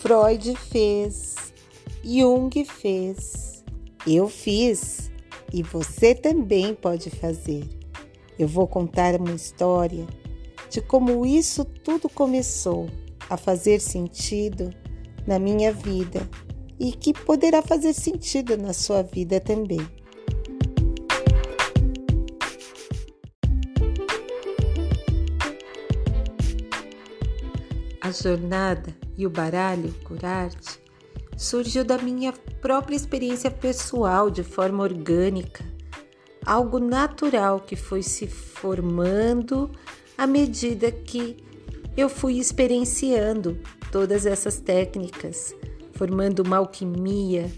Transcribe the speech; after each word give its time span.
Freud 0.00 0.56
fez, 0.56 1.52
Jung 2.02 2.64
fez, 2.64 3.62
eu 4.06 4.30
fiz 4.30 5.12
e 5.52 5.62
você 5.62 6.14
também 6.14 6.74
pode 6.74 7.10
fazer. 7.10 7.68
Eu 8.38 8.48
vou 8.48 8.66
contar 8.66 9.20
uma 9.20 9.34
história 9.34 10.06
de 10.70 10.80
como 10.80 11.26
isso 11.26 11.66
tudo 11.66 12.08
começou 12.08 12.88
a 13.28 13.36
fazer 13.36 13.78
sentido 13.78 14.70
na 15.26 15.38
minha 15.38 15.70
vida 15.70 16.26
e 16.78 16.92
que 16.92 17.12
poderá 17.12 17.60
fazer 17.60 17.92
sentido 17.92 18.56
na 18.56 18.72
sua 18.72 19.02
vida 19.02 19.38
também. 19.38 19.86
A 28.10 28.12
jornada 28.12 28.92
e 29.16 29.24
o 29.24 29.30
baralho 29.30 29.94
Curarte 30.02 30.80
surgiu 31.36 31.84
da 31.84 31.96
minha 31.96 32.32
própria 32.60 32.96
experiência 32.96 33.52
pessoal 33.52 34.28
de 34.28 34.42
forma 34.42 34.82
orgânica, 34.82 35.64
algo 36.44 36.80
natural 36.80 37.60
que 37.60 37.76
foi 37.76 38.02
se 38.02 38.26
formando 38.26 39.70
à 40.18 40.26
medida 40.26 40.90
que 40.90 41.36
eu 41.96 42.08
fui 42.08 42.40
experienciando 42.40 43.56
todas 43.92 44.26
essas 44.26 44.58
técnicas, 44.58 45.54
formando 45.92 46.40
uma 46.40 46.56
alquimia 46.56 47.48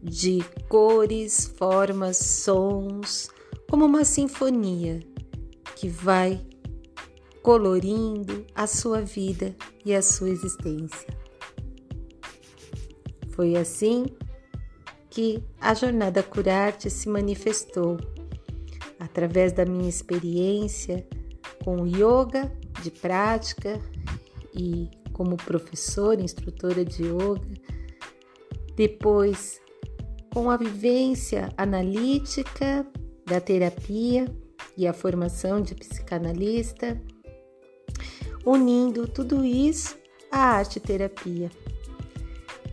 de 0.00 0.38
cores, 0.68 1.52
formas, 1.58 2.16
sons, 2.16 3.28
como 3.68 3.86
uma 3.86 4.04
sinfonia 4.04 5.00
que 5.74 5.88
vai 5.88 6.40
colorindo 7.42 8.46
a 8.54 8.66
sua 8.66 9.00
vida 9.00 9.54
e 9.84 9.94
a 9.94 10.00
sua 10.00 10.30
existência. 10.30 11.08
Foi 13.30 13.56
assim 13.56 14.06
que 15.10 15.42
a 15.60 15.74
jornada 15.74 16.22
Curarte 16.22 16.88
se 16.88 17.08
manifestou 17.08 17.98
através 18.98 19.52
da 19.52 19.64
minha 19.64 19.88
experiência 19.88 21.06
com 21.64 21.86
yoga 21.86 22.52
de 22.82 22.90
prática 22.90 23.80
e 24.54 24.88
como 25.12 25.36
professora, 25.36 26.22
instrutora 26.22 26.84
de 26.84 27.02
yoga, 27.04 27.46
depois 28.76 29.60
com 30.32 30.50
a 30.50 30.56
vivência 30.56 31.50
analítica 31.56 32.86
da 33.26 33.40
terapia 33.40 34.26
e 34.76 34.86
a 34.86 34.92
formação 34.92 35.60
de 35.60 35.74
psicanalista 35.74 36.98
unindo 38.44 39.06
tudo 39.06 39.44
isso 39.44 39.96
à 40.30 40.38
arte 40.38 40.80
terapia. 40.80 41.50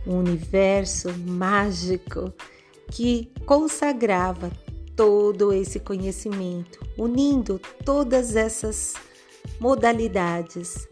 Um 0.06 0.18
universo 0.18 1.12
mágico 1.18 2.32
que 2.90 3.30
consagrava 3.46 4.50
todo 4.96 5.52
esse 5.52 5.78
conhecimento, 5.78 6.80
unindo 6.98 7.60
todas 7.84 8.36
essas 8.36 8.94
modalidades. 9.58 10.88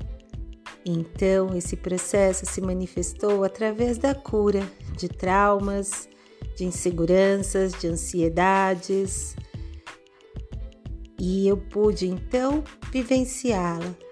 Então, 0.84 1.54
esse 1.56 1.76
processo 1.76 2.46
se 2.46 2.60
manifestou 2.60 3.44
através 3.44 3.98
da 3.98 4.14
cura 4.14 4.62
de 4.96 5.08
traumas, 5.08 6.08
de 6.56 6.64
inseguranças, 6.64 7.72
de 7.72 7.88
ansiedades. 7.88 9.36
E 11.20 11.48
eu 11.48 11.56
pude 11.56 12.06
então 12.06 12.62
vivenciá-la 12.92 14.07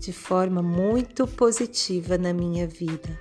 de 0.00 0.12
forma 0.12 0.62
muito 0.62 1.26
positiva 1.26 2.16
na 2.16 2.32
minha 2.32 2.66
vida. 2.66 3.20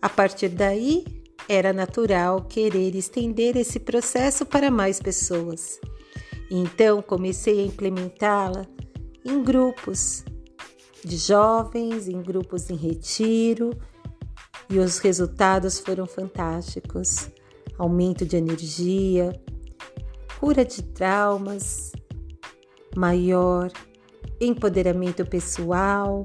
A 0.00 0.08
partir 0.08 0.50
daí, 0.50 1.04
era 1.48 1.72
natural 1.72 2.42
querer 2.42 2.94
estender 2.94 3.56
esse 3.56 3.80
processo 3.80 4.44
para 4.44 4.70
mais 4.70 5.00
pessoas. 5.00 5.80
Então, 6.50 7.00
comecei 7.00 7.60
a 7.60 7.64
implementá-la 7.64 8.66
em 9.24 9.42
grupos 9.42 10.24
de 11.02 11.16
jovens, 11.16 12.06
em 12.06 12.20
grupos 12.20 12.68
em 12.68 12.76
retiro, 12.76 13.70
e 14.68 14.78
os 14.78 14.98
resultados 14.98 15.78
foram 15.78 16.06
fantásticos. 16.06 17.30
Aumento 17.78 18.26
de 18.26 18.36
energia, 18.36 19.32
cura 20.38 20.64
de 20.64 20.82
traumas, 20.82 21.92
maior 22.94 23.70
empoderamento 24.40 25.24
pessoal 25.24 26.22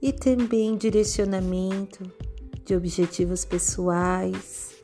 e 0.00 0.12
também 0.12 0.76
direcionamento 0.76 2.10
de 2.64 2.76
objetivos 2.76 3.44
pessoais. 3.44 4.76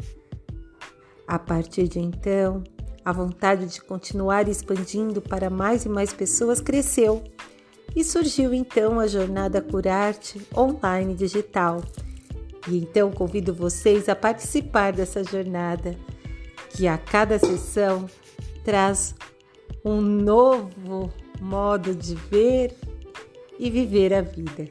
A 1.26 1.38
partir 1.38 1.88
de 1.88 2.00
então, 2.00 2.62
a 3.04 3.12
vontade 3.12 3.66
de 3.66 3.80
continuar 3.82 4.48
expandindo 4.48 5.20
para 5.20 5.50
mais 5.50 5.84
e 5.84 5.88
mais 5.88 6.12
pessoas 6.12 6.60
cresceu 6.60 7.22
e 7.94 8.02
surgiu 8.02 8.52
então 8.52 8.98
a 8.98 9.06
jornada 9.06 9.60
Curarte 9.60 10.40
online 10.56 11.14
digital. 11.14 11.82
E 12.66 12.78
então 12.78 13.10
convido 13.12 13.54
vocês 13.54 14.08
a 14.08 14.16
participar 14.16 14.92
dessa 14.92 15.22
jornada, 15.22 15.94
que 16.70 16.88
a 16.88 16.96
cada 16.96 17.38
sessão 17.38 18.06
traz 18.64 19.14
um 19.84 20.00
novo 20.00 21.12
modo 21.44 21.94
de 21.94 22.14
ver 22.14 22.74
e 23.58 23.68
viver 23.68 24.14
a 24.14 24.22
vida. 24.22 24.66